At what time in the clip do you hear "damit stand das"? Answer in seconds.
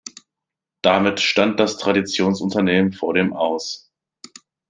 0.81-1.77